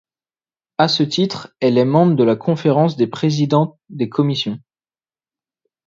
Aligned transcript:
À 0.79 0.87
ce 0.87 1.03
titre, 1.03 1.53
elle 1.59 1.77
est 1.77 1.85
membre 1.85 2.15
de 2.15 2.23
la 2.23 2.35
Conférence 2.35 2.95
des 2.97 3.05
présidents 3.05 3.77
des 3.89 4.09
commissions. 4.09 4.59